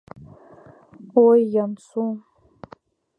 Ой, 1.25 1.39
Ян-Су 1.63 2.03